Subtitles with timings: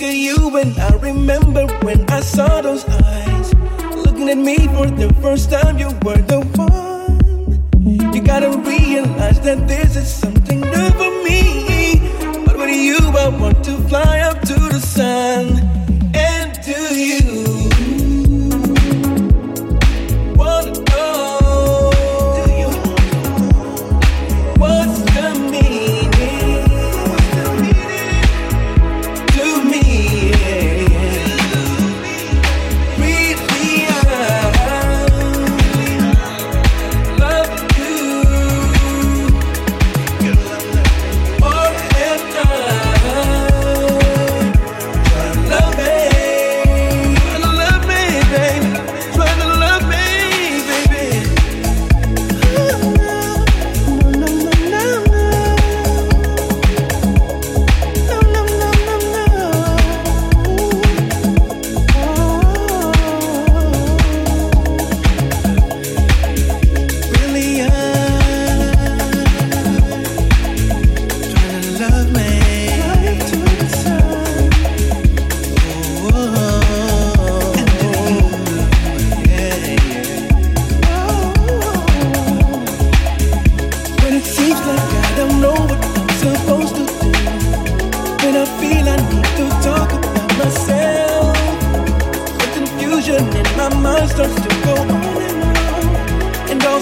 [0.00, 3.54] look at you and I remember when I saw those eyes.
[3.96, 8.14] Looking at me for the first time, you were the one.
[8.14, 12.00] You gotta realize that this is something new for me.
[12.46, 15.69] But with you, I want to fly up to the sun.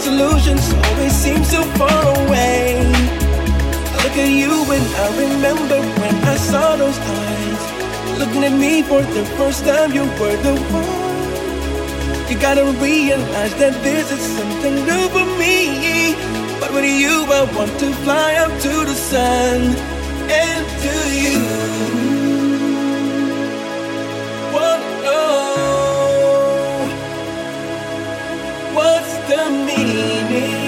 [0.08, 2.80] solutions always seem so far away.
[3.92, 7.62] I look at you and I remember when I saw those eyes.
[8.20, 11.18] Looking at me for the first time, you were the one.
[12.30, 15.56] You gotta realize that this is something new for me.
[16.60, 19.58] But with you, I want to fly up to the sun
[20.44, 20.94] and to
[21.24, 21.40] you.
[24.54, 24.80] What?
[25.16, 26.78] Oh,
[28.74, 30.67] what's the meaning.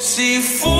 [0.00, 0.79] Se for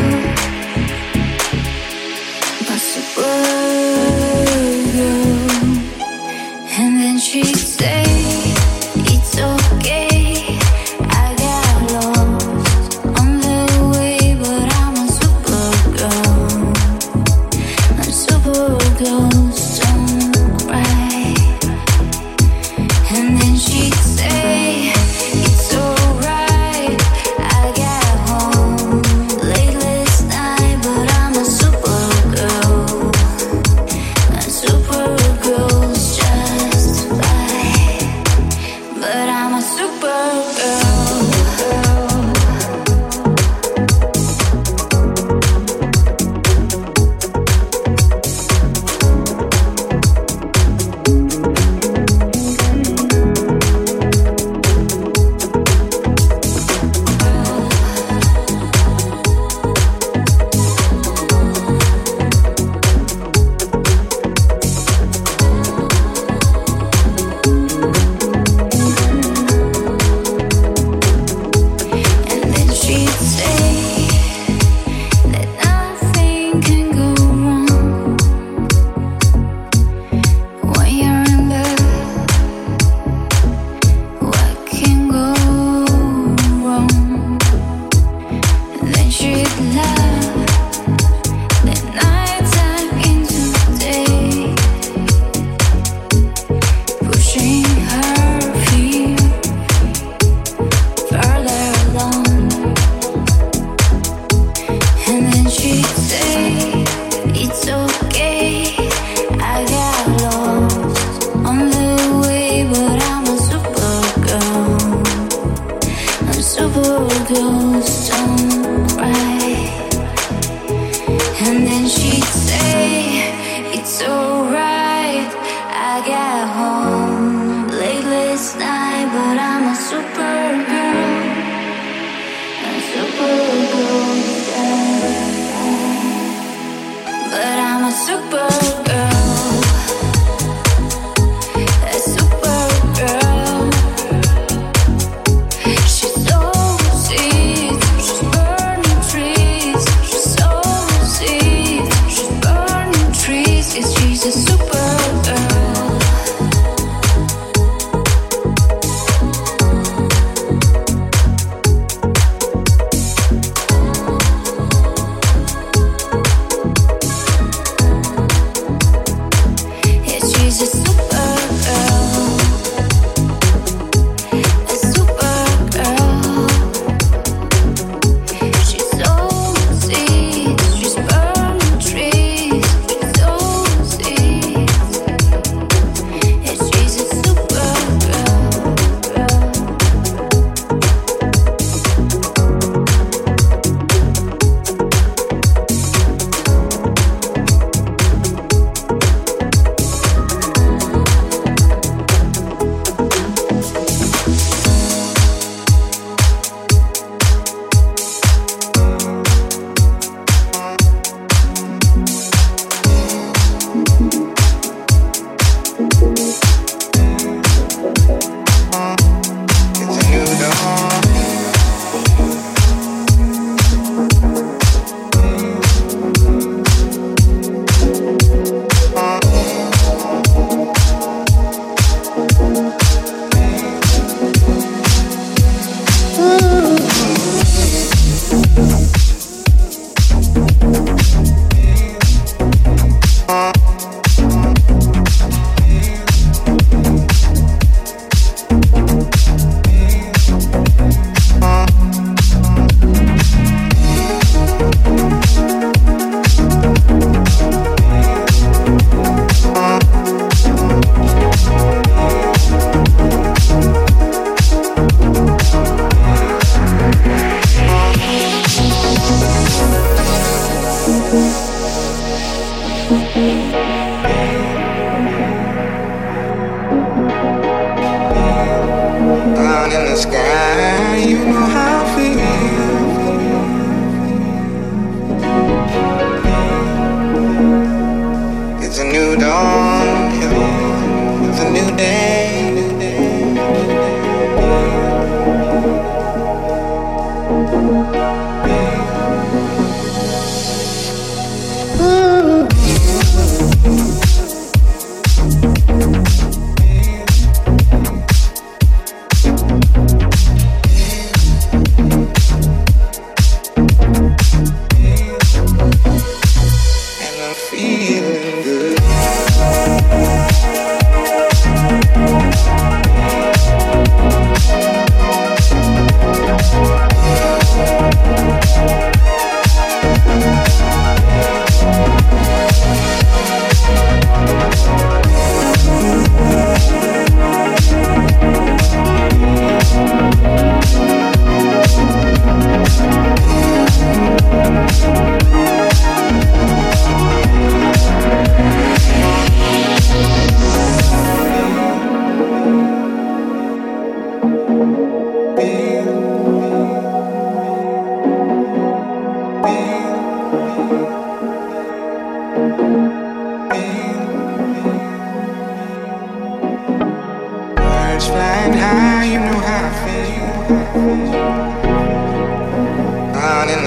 [279.95, 280.97] sky.
[280.97, 281.70] You know how.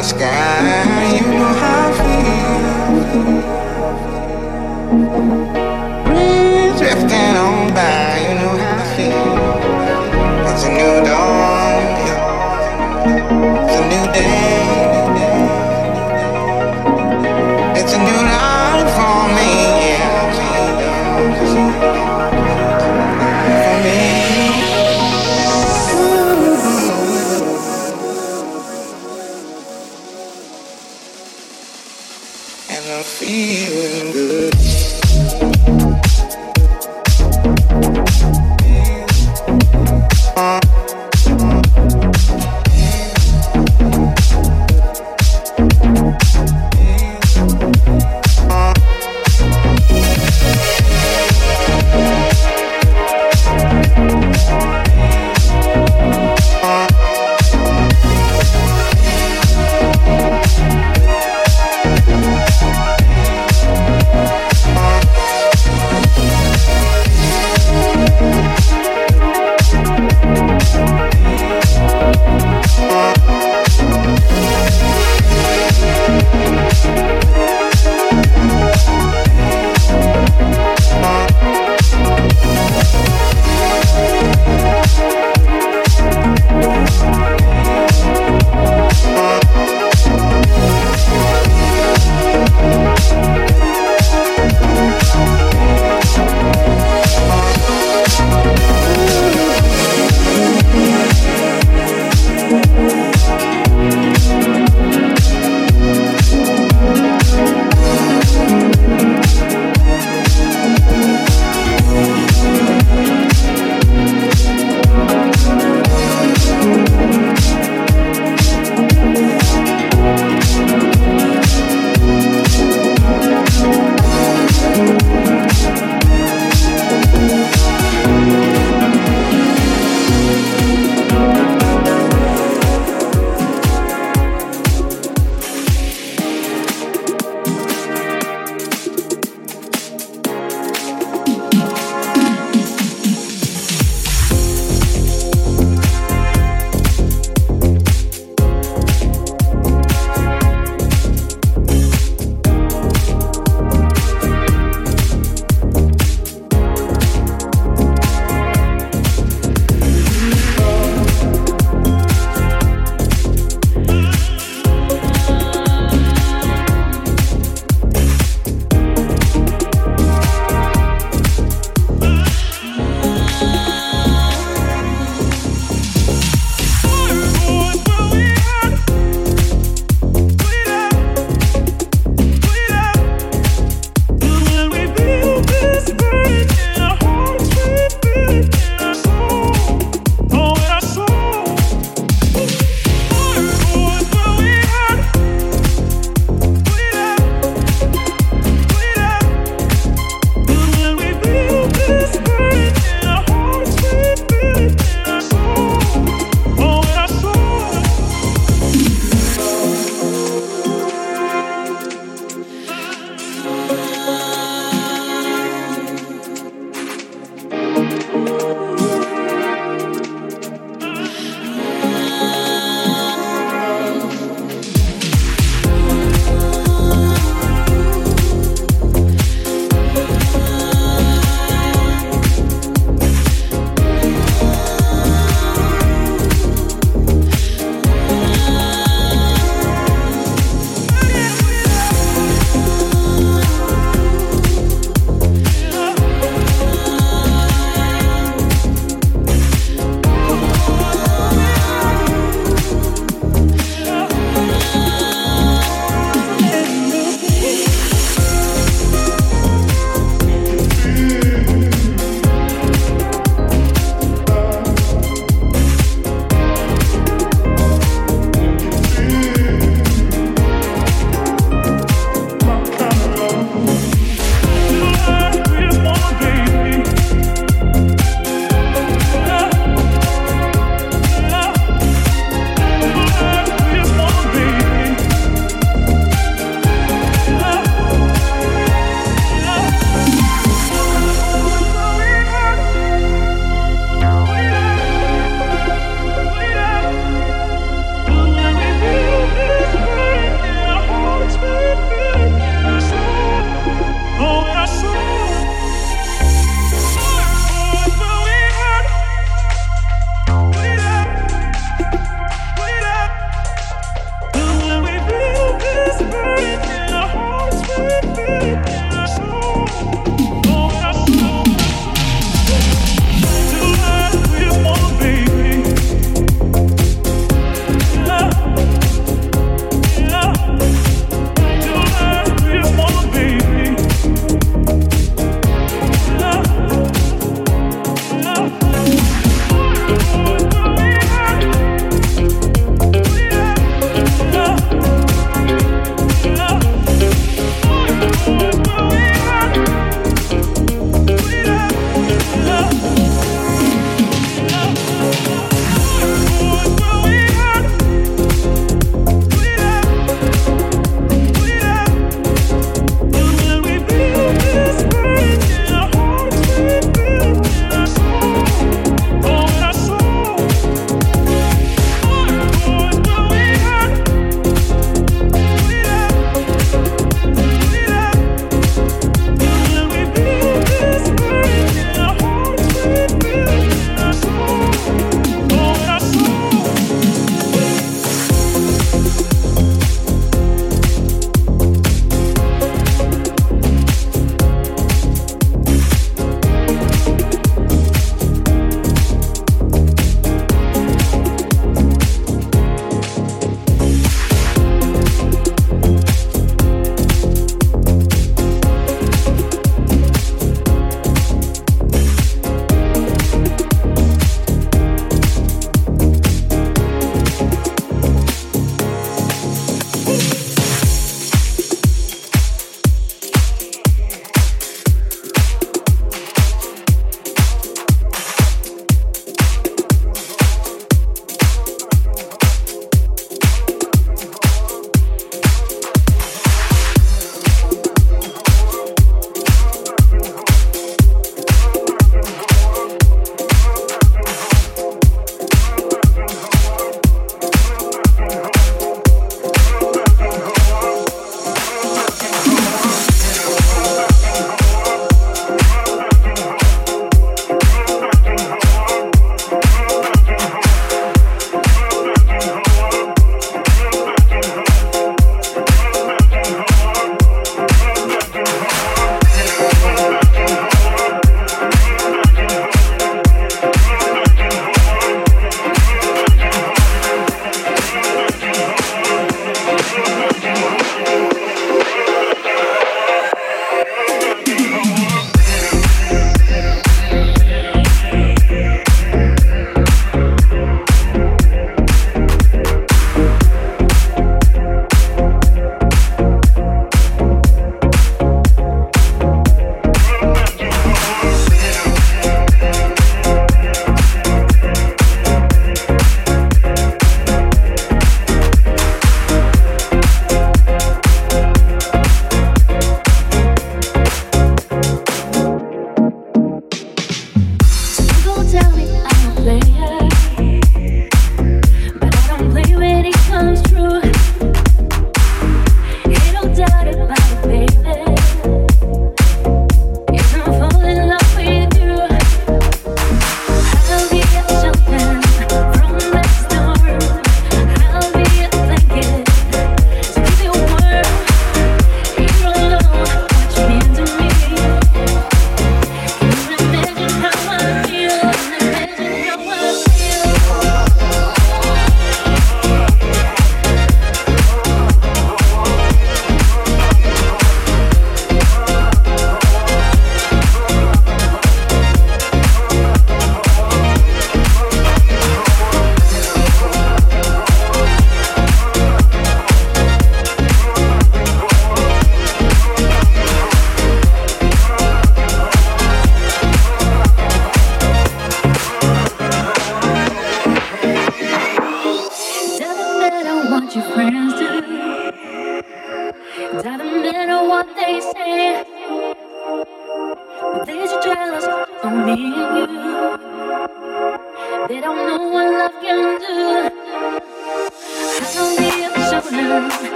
[0.00, 1.14] the sky.
[1.14, 1.92] You know how I
[5.52, 5.59] feel.